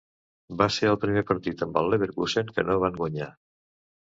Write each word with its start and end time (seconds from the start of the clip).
Va 0.61 0.67
ser 0.77 0.87
el 0.91 0.97
primer 1.03 1.23
partit 1.31 1.61
amb 1.67 1.77
el 1.83 1.93
Leverkusen 1.95 2.51
que 2.57 2.67
no 2.71 2.79
van 2.87 2.99
guanyar. 3.05 3.31